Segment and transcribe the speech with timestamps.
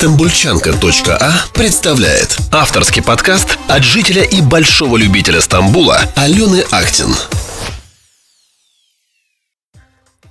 [0.00, 7.10] Стамбульчанка.а представляет авторский подкаст от жителя и большого любителя Стамбула Алены Актин.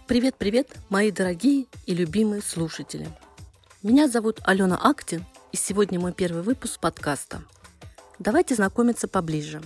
[0.07, 3.07] Привет-привет, мои дорогие и любимые слушатели.
[3.83, 7.43] Меня зовут Алена Актин, и сегодня мой первый выпуск подкаста.
[8.17, 9.61] Давайте знакомиться поближе.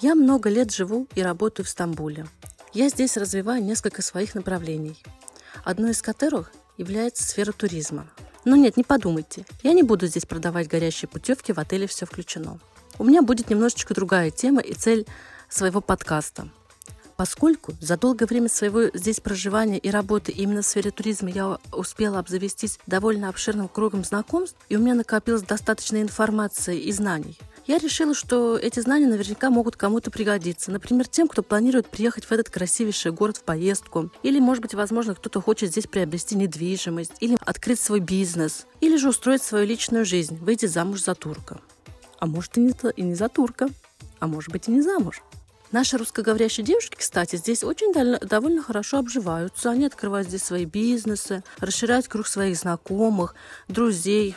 [0.00, 2.24] Я много лет живу и работаю в Стамбуле.
[2.72, 4.96] Я здесь развиваю несколько своих направлений,
[5.62, 8.08] одно из которых является сфера туризма–
[8.44, 9.46] но нет, не подумайте.
[9.62, 12.58] Я не буду здесь продавать горящие путевки, в отеле все включено.
[12.98, 15.06] У меня будет немножечко другая тема и цель
[15.48, 16.48] своего подкаста.
[17.16, 22.18] Поскольку за долгое время своего здесь проживания и работы именно в сфере туризма я успела
[22.18, 28.14] обзавестись довольно обширным кругом знакомств, и у меня накопилось достаточно информации и знаний– я решила,
[28.14, 30.70] что эти знания наверняка могут кому-то пригодиться.
[30.70, 34.10] Например, тем, кто планирует приехать в этот красивейший город в поездку.
[34.22, 37.12] Или, может быть, возможно, кто-то хочет здесь приобрести недвижимость.
[37.20, 38.66] Или открыть свой бизнес.
[38.80, 41.60] Или же устроить свою личную жизнь, выйти замуж за турка.
[42.18, 43.68] А может и не, и не за турка.
[44.20, 45.22] А может быть и не замуж.
[45.74, 49.72] Наши русскоговорящие девушки, кстати, здесь очень довольно хорошо обживаются.
[49.72, 53.34] Они открывают здесь свои бизнесы, расширяют круг своих знакомых,
[53.66, 54.36] друзей.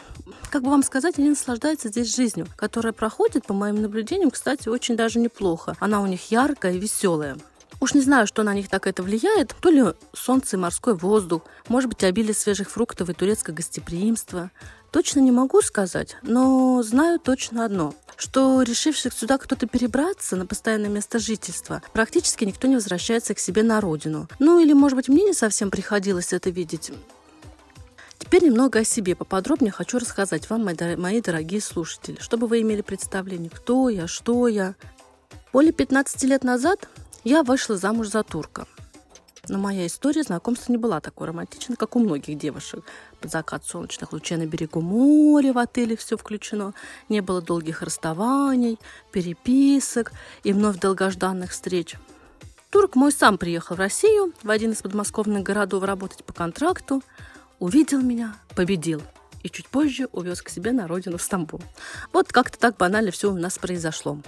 [0.49, 4.95] Как бы вам сказать, они наслаждаются здесь жизнью, которая проходит, по моим наблюдениям, кстати, очень
[4.95, 5.77] даже неплохо.
[5.79, 7.37] Она у них яркая и веселая.
[7.79, 9.55] Уж не знаю, что на них так это влияет.
[9.61, 14.49] То ли солнце и морской воздух, может быть, обилие свежих фруктов и турецкое гостеприимство.
[14.97, 20.89] Точно не могу сказать, но знаю точно одно– что решивших сюда кто-то перебраться на постоянное
[20.89, 24.27] место жительства, практически никто не возвращается к себе на родину.
[24.39, 26.91] Ну или, может быть, мне не совсем приходилось это видеть.
[28.17, 29.15] Теперь немного о себе.
[29.15, 34.73] Поподробнее хочу рассказать вам, мои дорогие слушатели, чтобы вы имели представление, кто я, что я.
[35.53, 36.89] Более 15 лет назад
[37.23, 38.65] я вышла замуж за турка–
[39.49, 42.83] но моя история знакомства не была такой романтичной, как у многих девушек.
[43.21, 46.73] Под закат солнечных лучей на берегу моря в отеле все включено.
[47.09, 48.79] Не было долгих расставаний,
[49.11, 50.11] переписок
[50.43, 51.95] и вновь долгожданных встреч.
[52.69, 57.01] Турк мой сам приехал в Россию, в один из подмосковных городов работать по контракту,
[57.59, 59.01] увидел меня, победил
[59.43, 61.61] и чуть позже увез к себе на родину в Стамбул.
[62.11, 64.19] Вот как-то так банально все у нас произошло.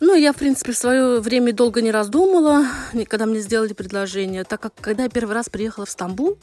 [0.00, 2.66] Ну, я, в принципе, в свое время долго не раздумала,
[3.08, 6.38] когда мне сделали предложение, так как, когда я первый раз приехала в Стамбул,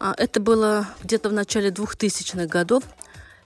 [0.00, 2.82] а, это было где-то в начале 2000-х годов,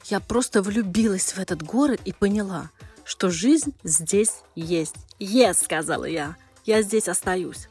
[0.06, 2.70] я просто влюбилась в этот город и поняла,
[3.04, 4.94] что жизнь здесь есть.
[5.18, 7.68] «Yes», сказала я, я здесь остаюсь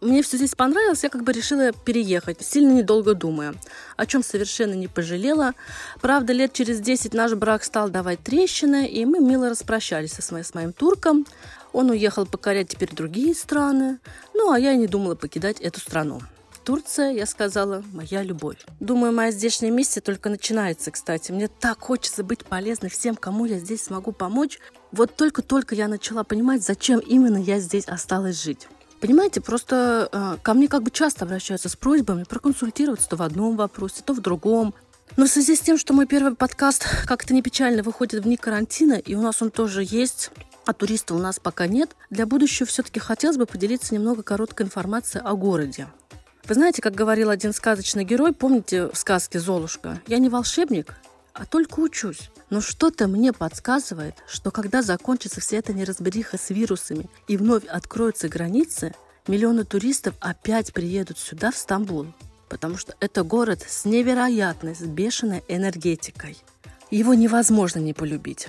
[0.00, 3.54] мне все здесь понравилось, я как бы решила переехать, сильно недолго думая,
[3.96, 5.52] о чем совершенно не пожалела.
[6.00, 10.44] Правда, лет через 10 наш брак стал давать трещины, и мы мило распрощались с моим,
[10.44, 11.26] с моим турком.
[11.72, 13.98] Он уехал покорять теперь другие страны,
[14.34, 16.20] ну а я и не думала покидать эту страну.
[16.64, 18.58] Турция, я сказала, моя любовь.
[18.80, 21.32] Думаю, моя здешняя миссия только начинается, кстати.
[21.32, 24.58] Мне так хочется быть полезной всем, кому я здесь смогу помочь.
[24.92, 28.68] Вот только-только я начала понимать, зачем именно я здесь осталась жить.
[29.00, 33.56] Понимаете, просто э, ко мне как бы часто обращаются с просьбами проконсультироваться то в одном
[33.56, 34.74] вопросе, то в другом.
[35.16, 38.36] Но в связи с тем, что мой первый подкаст, как то не печально, выходит вне
[38.36, 40.30] карантина, и у нас он тоже есть,
[40.66, 45.24] а туристов у нас пока нет, для будущего все-таки хотелось бы поделиться немного короткой информацией
[45.24, 45.88] о городе.
[46.44, 50.00] Вы знаете, как говорил один сказочный герой, помните в сказке «Золушка»?
[50.06, 50.94] «Я не волшебник,
[51.32, 52.30] а только учусь.
[52.50, 58.28] Но что-то мне подсказывает, что когда закончится вся эта неразбериха с вирусами и вновь откроются
[58.28, 58.92] границы,
[59.28, 62.06] миллионы туристов опять приедут сюда, в Стамбул.
[62.48, 66.36] Потому что это город с невероятной, с бешеной энергетикой.
[66.90, 68.48] Его невозможно не полюбить.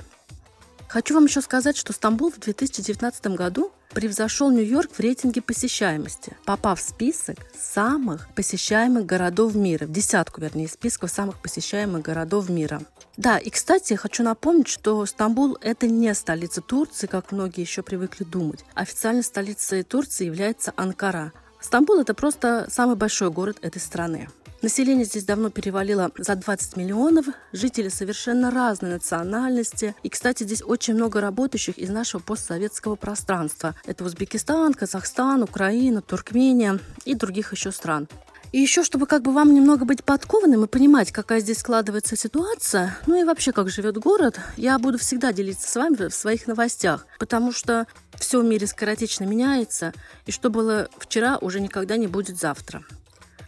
[0.88, 6.79] Хочу вам еще сказать, что Стамбул в 2019 году превзошел Нью-Йорк в рейтинге посещаемости, попав
[6.79, 12.81] в список самых посещаемых городов мира, в десятку, вернее, списков самых посещаемых городов мира.
[13.18, 18.24] Да, и, кстати, хочу напомнить, что Стамбул– это не столица Турции, как многие еще привыкли
[18.24, 18.63] думать.
[18.74, 21.34] Официальной столицей Турции является Анкара.
[21.59, 24.29] Стамбул– это просто самый большой город этой страны.
[24.61, 29.96] Население здесь давно перевалило за 20 миллионов, жители совершенно разной национальности.
[30.03, 33.73] И, кстати, здесь очень много работающих из нашего постсоветского пространства.
[33.87, 38.08] Это Узбекистан, Казахстан, Украина, Туркмения и других еще стран.
[38.52, 42.99] И еще, чтобы как бы вам немного быть подкованным и понимать, какая здесь складывается ситуация,
[43.08, 47.08] ну и вообще, как живет город, я буду всегда делиться с вами в своих новостях,
[47.17, 49.93] потому что все в мире скоротечно меняется,
[50.25, 52.84] и что было вчера, уже никогда не будет завтра.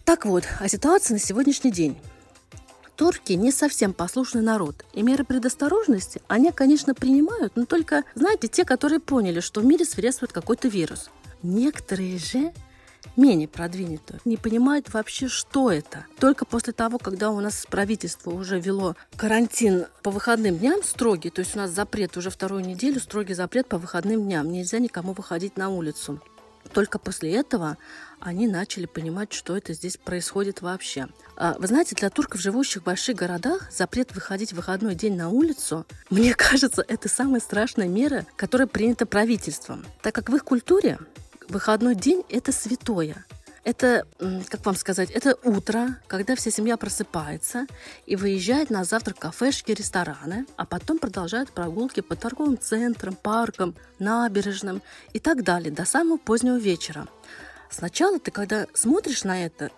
[0.05, 1.97] Так вот, о ситуации на сегодняшний день.
[2.95, 8.65] Турки не совсем послушный народ, и меры предосторожности они, конечно, принимают, но только, знаете, те,
[8.65, 11.09] которые поняли, что в мире свирепствует какой-то вирус.
[11.41, 12.53] Некоторые же
[13.15, 16.05] менее продвинутую, не понимают вообще, что это.
[16.19, 21.39] Только после того, когда у нас правительство уже вело карантин по выходным дням строгий, то
[21.39, 25.57] есть у нас запрет уже вторую неделю, строгий запрет по выходным дням, нельзя никому выходить
[25.57, 26.21] на улицу.
[26.73, 27.77] Только после этого
[28.19, 31.07] они начали понимать, что это здесь происходит вообще.
[31.35, 35.29] А, вы знаете, для турков, живущих в больших городах, запрет выходить в выходной день на
[35.29, 39.85] улицу, мне кажется, это самая страшная мера, которая принята правительством.
[40.01, 40.99] Так как в их культуре
[41.47, 43.25] выходной день– это святое.
[43.63, 44.05] Это,
[44.49, 47.65] как вам сказать, это утро, когда вся семья просыпается
[48.05, 53.73] и выезжает на завтрак в кафешки, рестораны, а потом продолжает прогулки по торговым центрам, паркам,
[53.99, 54.81] набережным
[55.13, 57.07] и так далее до самого позднего вечера.
[57.69, 59.71] Сначала ты, когда смотришь на это,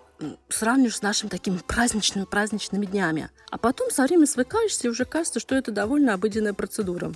[0.50, 5.40] сравниваешь с нашими такими праздничными праздничными днями, а потом со временем свыкаешься и уже кажется,
[5.40, 7.14] что это довольно обыденная процедура.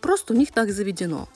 [0.00, 1.28] Просто у них так заведено.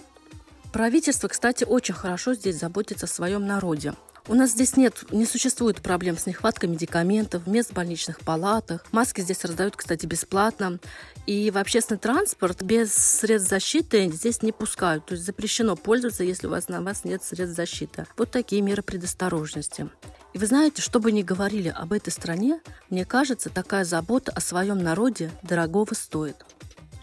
[0.72, 3.92] Правительство, кстати, очень хорошо здесь заботится о своем народе.
[4.28, 8.84] У нас здесь нет, не существует проблем с нехваткой медикаментов, мест в больничных палатах.
[8.92, 10.78] Маски здесь раздают, кстати, бесплатно.
[11.26, 15.06] И в общественный транспорт без средств защиты здесь не пускают.
[15.06, 18.06] То есть запрещено пользоваться, если у вас на вас нет средств защиты.
[18.16, 19.90] Вот такие меры предосторожности.
[20.34, 22.60] И вы знаете, что бы ни говорили об этой стране,
[22.90, 26.36] мне кажется, такая забота о своем народе дорогого стоит.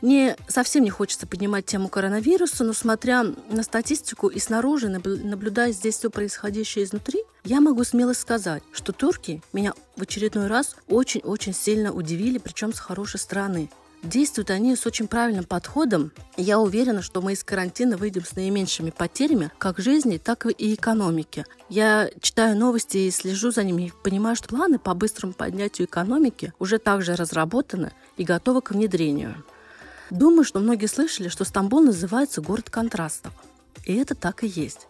[0.01, 5.97] Мне совсем не хочется поднимать тему коронавируса, но смотря на статистику и снаружи, наблюдая здесь
[5.97, 11.91] все происходящее изнутри, я могу смело сказать, что турки меня в очередной раз очень-очень сильно
[11.91, 13.69] удивили, причем с хорошей стороны.
[14.01, 16.13] Действуют они с очень правильным подходом.
[16.37, 21.45] Я уверена, что мы из карантина выйдем с наименьшими потерями как жизни, так и экономики.
[21.67, 26.53] Я читаю новости и слежу за ними и понимаю, что планы по быстрому поднятию экономики
[26.59, 29.43] уже также разработаны и готовы к внедрению.
[30.09, 33.33] Думаю, что многие слышали, что Стамбул называется город контрастов.
[33.85, 34.87] И это так и есть.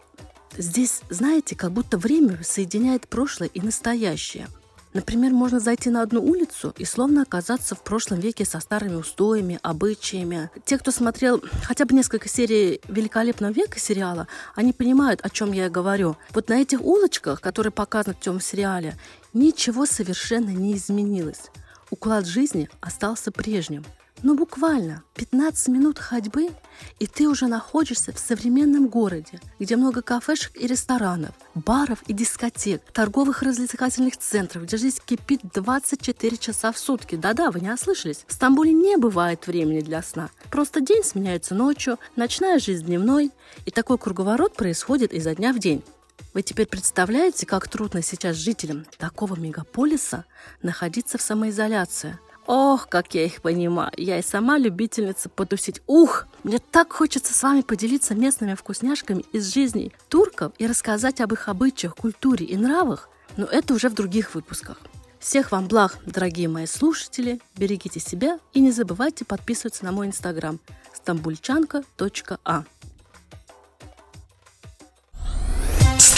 [0.56, 4.48] Здесь, знаете, как будто время соединяет прошлое и настоящее.
[4.92, 9.60] Например, можно зайти на одну улицу и словно оказаться в прошлом веке со старыми устоями,
[9.62, 10.50] обычаями.
[10.64, 14.26] Те, кто смотрел хотя бы несколько серий «Великолепного века» сериала,
[14.56, 16.16] они понимают, о чем я говорю.
[16.32, 18.96] Вот на этих улочках, которые показаны в том сериале,
[19.32, 21.50] ничего совершенно не изменилось.
[21.90, 23.84] Уклад жизни остался прежним–
[24.22, 26.50] но буквально 15 минут ходьбы,
[26.98, 32.82] и ты уже находишься в современном городе, где много кафешек и ресторанов, баров и дискотек,
[32.92, 37.16] торговых развлекательных центров, где жизнь кипит 24 часа в сутки.
[37.16, 38.24] Да-да, вы не ослышались.
[38.26, 40.30] В Стамбуле не бывает времени для сна.
[40.50, 43.30] Просто день сменяется ночью, ночная жизнь дневной,
[43.64, 45.82] и такой круговорот происходит изо дня в день.
[46.32, 50.24] Вы теперь представляете, как трудно сейчас жителям такого мегаполиса
[50.62, 52.18] находиться в самоизоляции–
[52.52, 53.92] Ох, как я их понимаю.
[53.96, 55.82] Я и сама любительница потусить.
[55.86, 61.32] Ух, мне так хочется с вами поделиться местными вкусняшками из жизни турков и рассказать об
[61.32, 64.78] их обычаях, культуре и нравах, но это уже в других выпусках.
[65.20, 67.40] Всех вам благ, дорогие мои слушатели.
[67.56, 70.58] Берегите себя и не забывайте подписываться на мой инстаграм
[70.92, 72.64] стамбульчанка.а.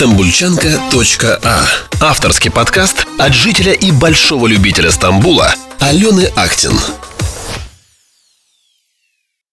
[0.02, 1.64] Стамбульчанка.а
[2.00, 6.72] Авторский подкаст от жителя и большого любителя Стамбула Алены Актин.